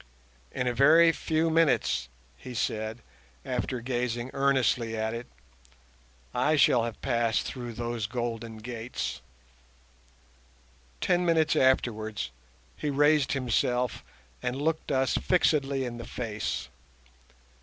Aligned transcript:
"In 0.51 0.65
a 0.65 0.73
very 0.73 1.11
few 1.11 1.51
minutes," 1.51 2.09
he 2.35 2.55
said, 2.55 3.03
after 3.45 3.81
gazing 3.81 4.31
earnestly 4.33 4.97
at 4.97 5.13
it, 5.13 5.27
"I 6.33 6.55
shall 6.55 6.85
have 6.85 6.99
passed 7.01 7.43
through 7.43 7.73
those 7.73 8.07
golden 8.07 8.57
gates." 8.57 9.21
Ten 11.01 11.23
minutes 11.23 11.55
afterwards 11.55 12.31
he 12.75 12.89
raised 12.89 13.33
himself 13.33 14.03
and 14.41 14.59
looked 14.59 14.91
us 14.91 15.17
fixedly 15.19 15.85
in 15.85 15.97
the 15.99 16.05
face. 16.07 16.69